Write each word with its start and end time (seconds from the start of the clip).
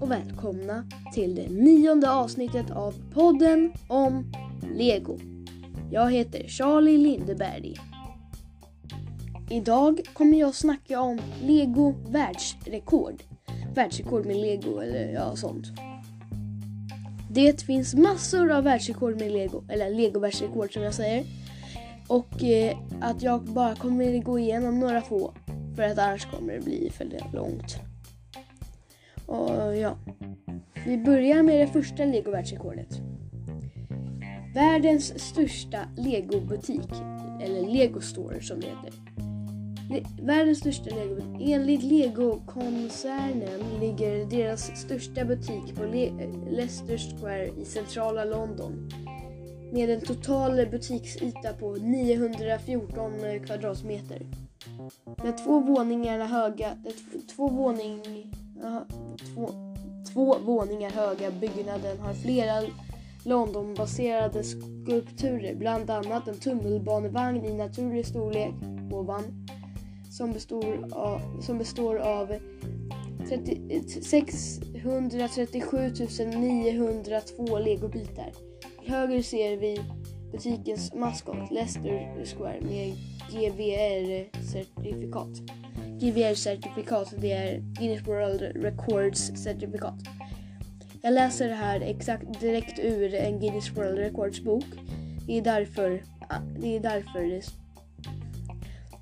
och 0.00 0.10
välkomna 0.10 0.84
till 1.14 1.34
det 1.34 1.48
nionde 1.48 2.10
avsnittet 2.10 2.70
av 2.70 2.94
podden 3.14 3.72
om 3.88 4.32
Lego. 4.74 5.18
Jag 5.90 6.12
heter 6.12 6.48
Charlie 6.48 6.98
Lindeberg. 6.98 7.74
Idag 9.50 10.00
kommer 10.12 10.38
jag 10.38 10.54
snacka 10.54 11.00
om 11.00 11.20
Lego 11.42 11.94
världsrekord. 12.08 13.22
Världsrekord 13.74 14.26
med 14.26 14.36
Lego 14.36 14.78
eller 14.78 15.12
ja, 15.12 15.36
sånt. 15.36 15.66
Det 17.30 17.62
finns 17.62 17.94
massor 17.94 18.52
av 18.52 18.64
världsrekord 18.64 19.20
med 19.20 19.32
Lego, 19.32 19.64
eller 19.68 19.90
Lego 19.90 20.20
världsrekord 20.20 20.72
som 20.72 20.82
jag 20.82 20.94
säger. 20.94 21.24
Och 22.08 22.44
eh, 22.44 22.76
att 23.00 23.22
jag 23.22 23.44
bara 23.44 23.74
kommer 23.74 24.22
gå 24.22 24.38
igenom 24.38 24.80
några 24.80 25.00
få 25.00 25.34
för 25.76 25.82
att 25.82 25.98
annars 25.98 26.26
kommer 26.26 26.52
det 26.52 26.60
bli 26.60 26.90
för 26.90 27.06
långt. 27.32 27.78
Och 29.28 29.76
ja, 29.76 29.98
vi 30.86 30.98
börjar 30.98 31.42
med 31.42 31.60
det 31.60 31.66
första 31.66 32.04
Lego 32.04 32.30
världsrekordet. 32.30 33.00
Världens 34.54 35.20
största 35.20 35.78
Lego-butik, 35.96 36.90
eller 37.42 37.72
Lego 37.72 38.00
Store 38.00 38.40
som 38.42 38.60
det 38.60 38.66
heter. 38.66 38.92
Le 39.90 40.04
världens 40.22 40.58
största 40.58 40.90
Lego 40.94 41.36
Enligt 41.40 41.82
Lego-koncernen 41.82 43.80
ligger 43.80 44.30
deras 44.30 44.80
största 44.80 45.24
butik 45.24 45.76
på 45.76 45.84
Le 45.84 46.10
Leicester 46.50 46.98
Square 46.98 47.46
i 47.46 47.64
centrala 47.64 48.24
London 48.24 48.90
med 49.72 49.90
en 49.90 50.00
total 50.00 50.66
butiksyta 50.70 51.52
på 51.52 51.74
914 51.74 53.12
kvadratmeter. 53.46 54.22
Den 55.22 55.36
två 55.36 55.60
våningar 55.60 56.18
höga, 56.18 56.76
två, 57.36 57.48
våning, 57.48 58.00
två, 59.34 59.50
två 60.12 60.38
våningar 60.38 60.90
höga 60.90 61.30
byggnaden 61.30 61.98
har 61.98 62.14
flera 62.14 62.62
Londonbaserade 63.24 64.44
skulpturer, 64.44 65.54
bland 65.54 65.90
annat 65.90 66.28
en 66.28 66.38
tunnelbanevagn 66.38 67.44
i 67.44 67.54
naturlig 67.54 68.06
storlek 68.06 68.54
ovan 68.92 69.46
som 70.10 70.32
består 70.32 70.88
av, 70.92 71.40
som 71.42 71.58
består 71.58 71.96
av 71.96 72.34
30, 73.28 74.02
637 74.02 75.90
902 76.26 77.58
legobitar. 77.58 78.32
Till 78.80 78.92
höger 78.92 79.22
ser 79.22 79.56
vi 79.56 79.80
butikens 80.32 80.94
maskot 80.94 81.50
Leicester 81.50 82.24
Square 82.24 82.60
med 82.60 82.94
GVR-certifikat. 83.30 85.28
GVR-certifikat, 86.00 87.14
det 87.16 87.32
är 87.32 87.58
Guinness 87.58 88.06
World 88.06 88.40
Records-certifikat. 88.40 89.94
Jag 91.02 91.14
läser 91.14 91.48
det 91.48 91.54
här 91.54 91.80
exakt 91.80 92.40
direkt 92.40 92.78
ur 92.78 93.14
en 93.14 93.40
Guinness 93.40 93.76
World 93.76 93.98
Records 93.98 94.40
bok. 94.40 94.64
Det 95.26 95.38
är 95.38 95.42
därför 95.42 96.02
det 96.58 96.76
är 96.76 96.80
därför 96.80 97.42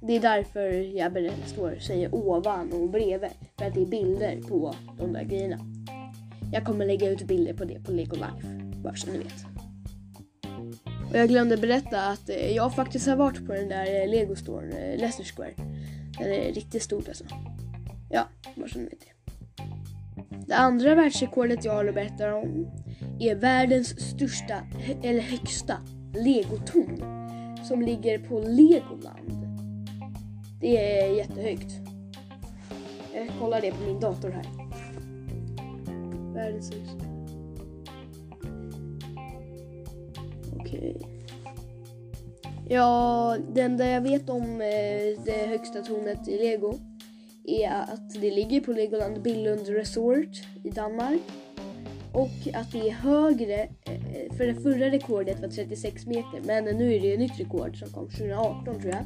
det, 0.00 0.16
är 0.16 0.20
därför 0.20 1.20
jag 1.20 1.32
står, 1.46 1.78
säger 1.80 2.14
ovan 2.14 2.72
och 2.72 2.90
bredvid. 2.90 3.30
För 3.58 3.64
att 3.66 3.74
det 3.74 3.82
är 3.82 3.86
bilder 3.86 4.40
på 4.48 4.74
de 4.98 5.12
där 5.12 5.24
grejerna. 5.24 5.58
Jag 6.52 6.64
kommer 6.64 6.86
lägga 6.86 7.10
ut 7.10 7.22
bilder 7.22 7.52
på 7.52 7.64
det 7.64 7.84
på 7.84 7.92
Lego 7.92 8.14
Life. 8.14 8.46
Bara 8.82 8.94
så 8.94 9.10
ni 9.10 9.18
vet. 9.18 9.44
Och 11.10 11.20
jag 11.20 11.28
glömde 11.28 11.56
berätta 11.56 12.00
att 12.00 12.28
eh, 12.28 12.56
jag 12.56 12.74
faktiskt 12.74 13.06
har 13.06 13.16
varit 13.16 13.46
på 13.46 13.52
den 13.52 13.68
där 13.68 14.02
eh, 14.02 14.08
Lego 14.08 14.36
Store, 14.36 14.66
eh, 14.66 14.98
Leicester 14.98 15.24
Square. 15.24 15.54
Det 16.18 16.48
är 16.48 16.52
riktigt 16.52 16.82
stort 16.82 17.08
alltså. 17.08 17.24
Ja, 18.10 18.28
bara 18.54 18.68
så 18.68 18.78
ni 18.78 18.84
vet 18.84 19.00
det. 19.00 19.14
Det 20.46 20.54
andra 20.54 20.94
världsrekordet 20.94 21.64
jag 21.64 21.72
har 21.72 21.84
att 21.84 21.94
berätta 21.94 22.34
om 22.34 22.66
är 23.20 23.34
världens 23.34 24.00
största, 24.10 24.54
eller 25.02 25.20
högsta, 25.20 25.76
legotorn 26.14 27.24
som 27.64 27.82
ligger 27.82 28.18
på 28.18 28.40
Legoland. 28.40 29.44
Det 30.60 31.00
är 31.00 31.16
jättehögt. 31.16 31.72
Jag 33.14 33.28
kollar 33.40 33.60
det 33.60 33.70
på 33.70 33.82
min 33.86 34.00
dator 34.00 34.30
här. 34.30 34.46
Världens 36.34 36.70
högsta. 36.74 37.06
Okej. 40.56 40.96
Okay. 40.96 41.14
Ja, 42.68 43.36
det 43.54 43.60
enda 43.60 43.86
jag 43.86 44.00
vet 44.00 44.30
om 44.30 44.60
eh, 44.60 45.24
det 45.24 45.46
högsta 45.48 45.82
tornet 45.82 46.28
i 46.28 46.38
Lego 46.38 46.74
är 47.44 47.70
att 47.70 48.10
det 48.20 48.30
ligger 48.30 48.60
på 48.60 48.72
Legoland 48.72 49.22
Billund 49.22 49.68
Resort 49.68 50.42
i 50.64 50.70
Danmark. 50.70 51.20
Och 52.12 52.54
att 52.54 52.72
det 52.72 52.88
är 52.88 52.92
högre, 52.92 53.62
eh, 53.62 54.36
för 54.36 54.46
det 54.46 54.54
förra 54.54 54.90
rekordet 54.90 55.40
var 55.40 55.48
36 55.48 56.06
meter 56.06 56.40
men 56.44 56.64
nu 56.64 56.94
är 56.94 57.00
det 57.00 57.12
ett 57.12 57.18
nytt 57.18 57.40
rekord 57.40 57.78
som 57.78 57.88
kom 57.88 58.08
2018 58.08 58.80
tror 58.80 58.92
jag. 58.92 59.04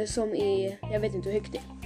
Eh, 0.00 0.06
som 0.06 0.34
är, 0.34 0.78
jag 0.92 1.00
vet 1.00 1.14
inte 1.14 1.28
hur 1.28 1.40
högt 1.40 1.52
det 1.52 1.58
är. 1.58 1.82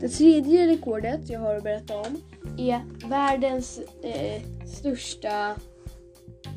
Det 0.00 0.08
tredje 0.08 0.66
rekordet 0.66 1.30
jag 1.30 1.40
har 1.40 1.54
att 1.54 1.64
berätta 1.64 1.96
om 1.96 2.20
är 2.58 2.80
världens 3.08 3.80
eh, 4.02 4.42
största 4.66 5.56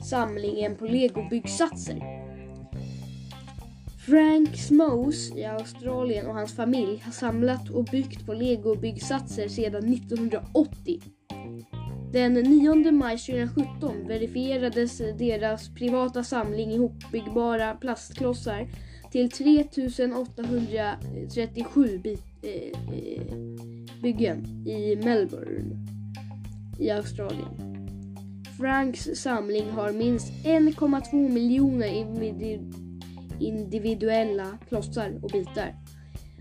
samlingen 0.04 0.76
på 0.76 0.86
legobyggsatser. 0.86 2.25
Frank 4.06 4.58
Smose 4.58 5.40
i 5.40 5.46
Australien 5.46 6.28
och 6.28 6.34
hans 6.34 6.56
familj 6.56 7.02
har 7.06 7.12
samlat 7.12 7.70
och 7.70 7.86
byggt 7.86 8.26
på 8.26 8.34
legobyggsatser 8.34 9.48
sedan 9.48 9.94
1980. 9.94 11.02
Den 12.12 12.34
9 12.34 12.92
maj 12.92 13.18
2017 13.18 14.08
verifierades 14.08 14.98
deras 14.98 15.76
privata 15.76 16.24
samling 16.24 16.72
ihopbyggbara 16.72 17.76
plastklossar 17.76 18.68
till 19.12 19.32
3837 19.32 22.00
by 22.04 22.14
eh, 22.14 22.20
byggen 24.02 24.68
i 24.68 24.96
Melbourne 24.96 25.76
i 26.80 26.90
Australien. 26.90 27.66
Franks 28.58 29.10
samling 29.14 29.70
har 29.70 29.92
minst 29.92 30.34
1,2 30.44 31.30
miljoner 31.30 31.88
individuella 33.40 34.58
klossar 34.70 35.20
och 35.22 35.30
bitar 35.30 35.76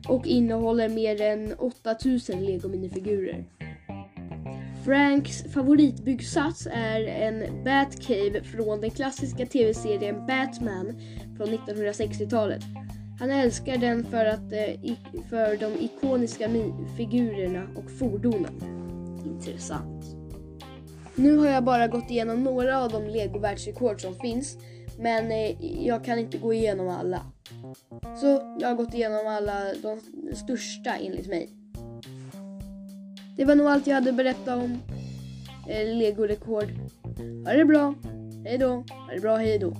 och 0.08 0.26
innehåller 0.26 0.88
mer 0.88 1.20
än 1.20 1.54
8000 1.58 2.44
legominifigurer. 2.44 3.44
Franks 4.84 5.44
favoritbyggsats 5.52 6.68
är 6.72 7.00
en 7.00 7.64
Batcave 7.64 8.42
från 8.42 8.80
den 8.80 8.90
klassiska 8.90 9.46
tv-serien 9.46 10.26
Batman 10.26 11.00
från 11.36 11.48
1960-talet. 11.48 12.62
Han 13.20 13.30
älskar 13.30 13.76
den 13.76 14.04
för, 14.04 14.26
att, 14.26 14.52
eh, 14.52 14.94
för 15.30 15.56
de 15.56 15.84
ikoniska 15.84 16.48
figurerna 16.96 17.66
och 17.76 17.90
fordonen. 17.90 18.54
Intressant. 19.26 20.04
Nu 21.14 21.36
har 21.36 21.46
jag 21.46 21.64
bara 21.64 21.88
gått 21.88 22.10
igenom 22.10 22.44
några 22.44 22.82
av 22.84 22.90
de 22.90 23.06
lego 23.06 23.38
världsrekord 23.38 24.00
som 24.00 24.14
finns 24.14 24.58
men 24.98 25.32
eh, 25.32 25.84
jag 25.86 26.04
kan 26.04 26.18
inte 26.18 26.38
gå 26.38 26.54
igenom 26.54 26.88
alla. 26.88 27.20
Så 28.20 28.56
jag 28.60 28.68
har 28.68 28.74
gått 28.74 28.94
igenom 28.94 29.26
alla 29.26 29.74
de 29.82 30.00
största 30.34 30.90
enligt 30.96 31.28
mig. 31.28 31.48
Det 33.36 33.44
var 33.44 33.54
nog 33.54 33.66
allt 33.66 33.86
jag 33.86 33.94
hade 33.94 34.10
att 34.10 34.16
berätta 34.16 34.56
om 34.56 34.78
eh, 35.68 35.96
Lego-rekord. 35.96 36.68
Ha 37.46 37.52
det 37.52 37.64
bra. 37.64 37.94
Hej 38.44 38.58
då. 38.58 38.68
Ha 38.68 39.14
det 39.14 39.20
bra. 39.20 39.36
Hej 39.36 39.58
då. 39.58 39.76